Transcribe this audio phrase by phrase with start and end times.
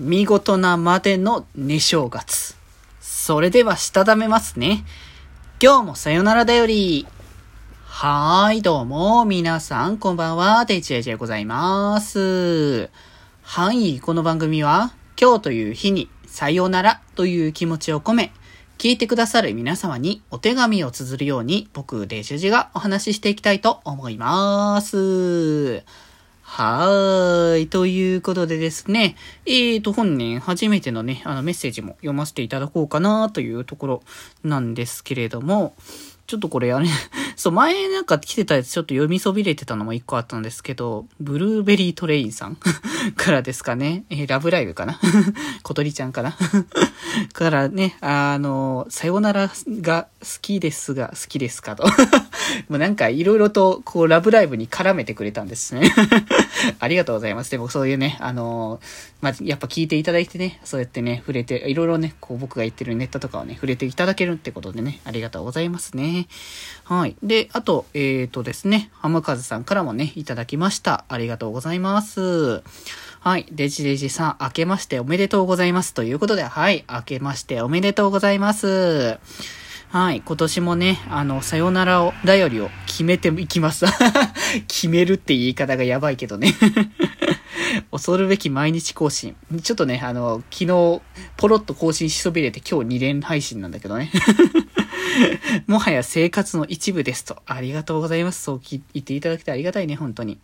[0.00, 2.56] 見事なまでの寝正月。
[3.00, 4.84] それでは、したためますね。
[5.62, 7.06] 今日もさよならだより。
[7.84, 12.88] はーい、どうも、皆さん、こんばんは、デジェジェございます。
[13.42, 18.32] はい、この番組は、今日という日に、さよならという気持ちを込め、
[18.78, 25.84] 聞いてくださる皆様にお手紙を綴るように、僕、デジェジェがお話ししていきたいと思います。
[26.54, 27.68] はーい。
[27.68, 29.16] ということでですね。
[29.46, 34.02] えーと、本年初めてのね、あのメッセージも読ませていただこうかなというところ
[34.44, 35.74] なんですけれども、
[36.26, 36.86] ちょっとこれあれ、
[37.36, 42.58] そう、前なんか来てたやつちょっと読みそびれてたのも一個あったんですけど、ブルーベリートレインさん
[43.16, 44.04] からですかね。
[44.10, 45.00] えー、ラブライブかな
[45.64, 46.36] 小鳥ちゃんかな
[47.32, 51.84] からね、あの、さよならが好きですが、好きですかと
[52.68, 55.90] もうなんかいろいろとこうラブライブに絡めてくれたんですね
[56.78, 57.50] ありがとうございます。
[57.50, 58.80] でもそういうね、あの
[59.20, 66.26] まあ、やっぱ聞いていただいてね、そうやってね、触れて、いろいろね、こう僕が言ってるネットとかをね、触れていただけるってことでね、ありがとうございますね。
[66.84, 67.16] はい。
[67.22, 71.04] で、あと、えっ、ー、とですね、ハムカズさんからもね、いただきました。
[71.08, 72.62] ありがとうございます。
[73.20, 73.46] はい。
[73.52, 75.94] デジデジさん、明けましておめでとうございます。
[75.94, 76.84] ということで、はい。
[76.90, 79.18] 明けましておめでとうございます。
[79.92, 80.22] はい。
[80.24, 82.70] 今年もね、あの、さよならを、だよりを
[83.02, 83.84] 決めていきます。
[84.68, 86.54] 決めるって言い方がやばいけどね
[87.90, 89.34] 恐るべき毎日更新。
[89.62, 91.00] ちょっとね、あの、昨日、
[91.36, 94.12] ポロッと更新しそびれて今日2連配信なんだけどね。
[95.66, 97.42] もはや生活の一部ですと。
[97.46, 98.42] ありがとうございます。
[98.42, 100.38] そう言っていただけてありがたいね、本当に。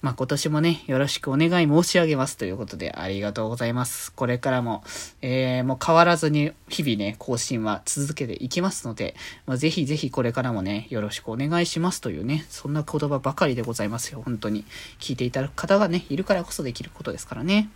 [0.00, 4.12] まあ、今年もね、よろしくお願い申し上げますということで、ありがとうございます。
[4.12, 4.82] これからも、
[5.22, 9.14] えー、もう変わらずに日々ね、更新は続けていきますので、
[9.46, 14.64] まあ、ぜひぜひこれからもね、よろしくお願いしますというね、そんな言葉ばかりでございますよ、本当に。
[14.98, 17.70] 聞いていただく方がね、いるからこそできることですからね。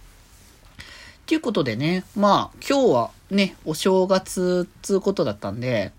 [1.26, 5.90] ということでね、まあ、今日はね、お正月っつうことだったんで、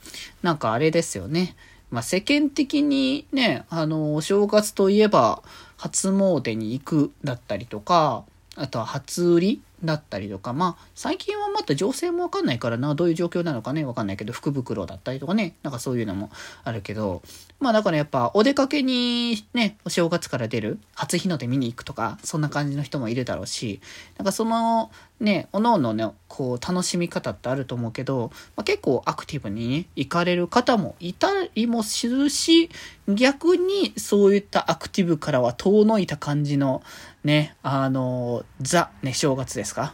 [0.42, 1.58] なんかあれですよね。
[1.92, 5.44] まあ、世間的にね、あの、お正月といえば、
[5.76, 8.24] 初詣に行くだったりとか、
[8.56, 16.32] あとは初売りだったりとか、まあ、最近はまた情勢もわかんないからな、どういう状況なのかね、わかんないけど、福袋だったりとかね、なんかそういうのも
[16.64, 17.22] あるけど、
[17.60, 23.82] まあだからやっぱ、お出かけにね、お正月から出る、初日の出見に行くとか、そんな感じの人もいるだろうし、
[24.18, 32.70] なんかその、ね、おのおのね、こう、楽しみ方ってあると思うけど、まあ、結構アクティブに、ね、行かれる方もいたりもするし、
[33.08, 36.84] 逆にそういったアクティブからは遠のいた感じの、
[37.24, 39.94] ね、あの、ザ、ね、正月ですか？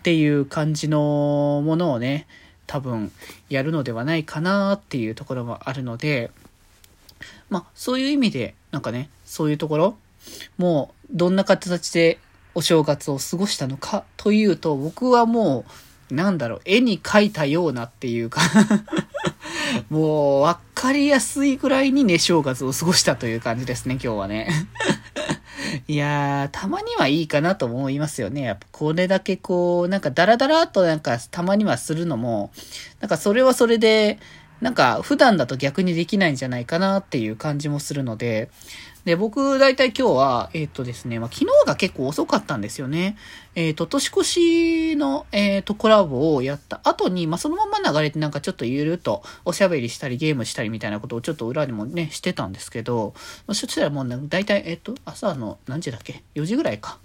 [0.00, 2.26] っていう感じのものをね、
[2.66, 3.10] 多分
[3.48, 6.30] やるのではないかなっていうところもあるので、
[7.48, 9.96] まあ、そういう意味で、なんかね、そういうところ、
[10.58, 12.18] もう、どんな形で
[12.54, 15.64] お正月を過ごしたのかというと、僕はも
[16.10, 18.42] う、なんだろう、絵に描いたようなっていうか。
[19.90, 24.48] もう、わかりやすいぐらいにね、正月を過ごしたという感じですね、今日はね
[25.88, 28.42] いやー、たまにはいいかなと思いますよね。
[28.42, 32.50] やっぱこれだけこう、なんかダラダラっとなんかたまにはするのも、
[33.00, 34.18] なんかそれはそれで、
[34.60, 38.50] なんか普段だと逆にできないんじゃないかなっていう感じもするので、
[39.04, 43.16] で、僕、大体今日は、えっ、ー、とですね、まあ、昨日が結構遅かったんですよね。
[43.54, 53.12] えっ、ー、と、年越しの、えっ、ー、と、コラボをやった後に、まあ、そのまま流れてなんかちょっとゆるっとおしゃべりしたりゲームしたりみたいなことをちょっと裏でもね、してたんですけど、
[53.46, 56.98] まあ、そしたらもう、ね、大体、えっ、と、朝の何時だっけ ?4 時ぐらいか。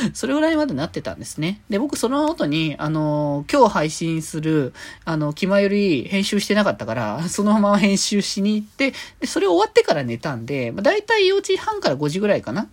[0.14, 1.60] それぐらいまでなってたんですね。
[1.68, 4.72] で、僕その後に、あの今日配信する、
[5.04, 12.68] あの、気前より編集してなかったから、 そのまま編集しに行って、で、それ終わってから寝たんで、まあ、大体4時半から5時ぐらいかな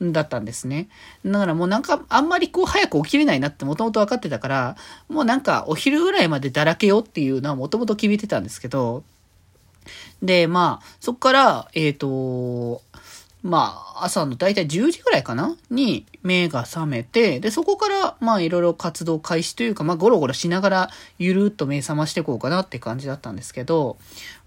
[0.00, 0.88] だったんですね。
[1.24, 4.76] だからもうなんか、あんまりこう早く起きれないなってもともと分かってたから、
[5.08, 9.02] もうなんかお昼ぐらいまでだらけよっていうのはもともと決めてたんですけど、
[10.22, 12.82] で、まあ、そっから、えっ、ー、と、
[13.48, 15.56] まあ、朝のだいたい10時ぐらいかな？
[15.70, 23.98] に目が覚めて、で、そこから、まあ、いろいろ活動開始というか、まあ、ゴロゴロしながら、ゆるっと目覚ましていこうかなって感じだったんですけど、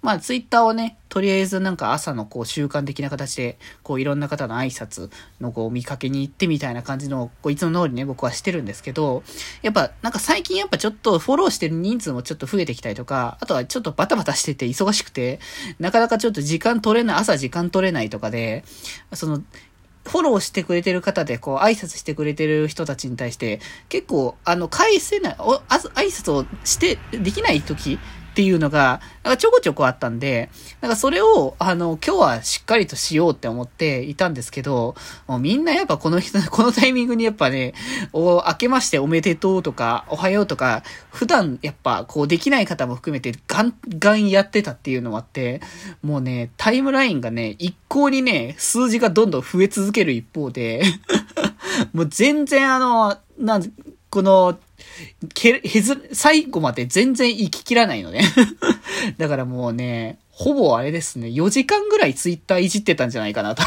[0.02, 9.24] まあ、ツイッターをね、とりあえずなんか朝のこう習慣的な形で、こういろんな方の挨拶のこう見かけに行ってみたいな感じの、こういつも通りね、僕はしてるんですけど、
[9.62, 15.40] やっぱなんか最近やっぱちょっとフォローしてる人数もちょっと増えてきたりとか、あとはちょっとバタバタしてて忙しくて、
[15.80, 18.64] なかなかちょっと時間取れない、朝時間取れないとかで、
[19.14, 19.44] その、
[20.04, 25.62] フォローしてくれてる方で、こう、挨拶してくれてる人たちに対して、結構、あの、返せない、お、あ
[25.94, 28.00] 挨拶をして、できない時
[28.32, 30.50] っていうのが、なんかちょこちょこあったんで、
[30.80, 34.96] なんかそれを、あの、今日はしっかりとしようって思っていたんですけど、
[35.28, 37.74] もうみんなやっぱこの人、 このタイミングにやっぱね、
[38.14, 45.60] お、明けましておめでとうとか、おはようとか、普段やっぱこうできない方も含めてガンガンやってたっていうのもあって、
[46.02, 50.84] もうね、タイムラインがね、一向にね、数字がどんどん増え続ける一方で
[51.92, 53.72] もう全然あの、なん、
[54.10, 54.58] この、
[55.34, 58.24] け、へず、最後まで全然行ききらないのね。
[59.18, 63.64] だからもうね、ほぼあれですね、4時間ぐらいツイッターいじってたんじゃないかなと。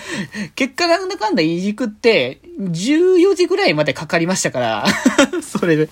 [0.54, 4.86] 結果なんだかんだいじくって、14時ぐらいまでかかりましたから。
[5.42, 5.88] それで。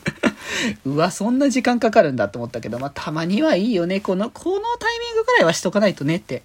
[0.84, 4.00] うわ、そんな時間かかるんだと思ったけど、まあ、たまにはいいよね。
[4.00, 6.42] この、このタイミングぐらいはしとかないとねって。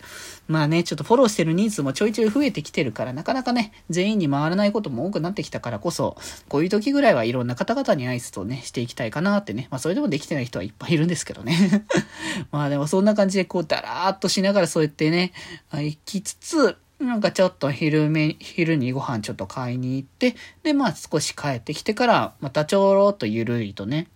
[0.47, 6.17] まあね、ちょっとフォローしてる人数もちょいちょい増えてきてるから、なかなかね、全員に回らないことも多くなってきたからこそ、
[6.49, 9.67] こういう時ぐらいはいろんな方々に挨拶をね、していきたいかなってね。
[9.71, 11.85] まあ、それでもできてない人はいっぱいいるんですけどね。
[12.51, 15.31] まあでもそんな感じでこう、だらーっとしながらそうやってね、
[15.71, 24.07] 行きつつ、なんかちょっと昼め、昼にご飯ちょっと買いに行って、で、まあ少し帰ってきてから、またちょろっとゆるいとね、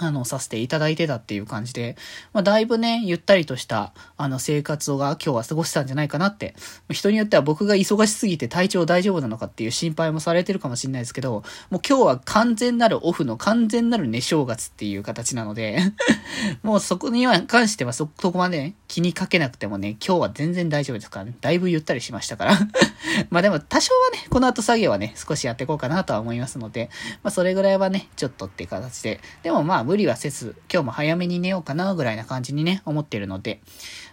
[0.00, 1.96] あの、させていただいてたっていう感じで、
[2.32, 6.54] まあ、だいぶね、ゆったりとした、あの、生活が今日は過ごしたんじゃないかなって。
[6.90, 15.80] 人によっては僕が忙しすぎて体調大丈夫なのかっていう心配もされてるかもしれないですけど、もう今日は完全なるオフの完全なる寝正月っていう形なので
[16.62, 21.34] もうそこには関してはそ、そこまで、ね、気にかけなくてもね、今日は全然大丈夫ですからね。
[21.40, 22.58] だいぶゆったりしましたから
[23.30, 26.90] まあでも多少はね、この後作業はね、少しやっていこうかなとは思いますので、
[27.22, 29.20] まあそれぐらいはね、ちょっとっていう形で。
[29.44, 33.60] でもまあ無理はせず、今日も早めに寝ようかな、ぐらいな感じにね、思ってるので。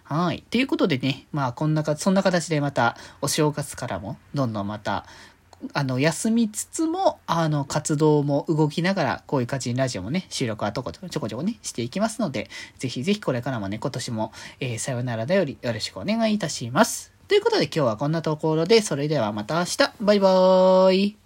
[0.04, 0.44] はい。
[0.52, 5.08] ということでね、まあ、こんなか、そんな形でまた、お正月からも、どんどんまた、
[5.74, 17.14] あの、休みつつも、あの、活動も動きながら、こういうカチンラジオもね、収録はとことちょこちょこね、していきますので、ぜひぜひこれからもね、今年も、えー、さよならだよりよろしくお願いいたします。
[17.28, 21.25] ということで今日はこんなところで、それではまた明日、バイバーイ。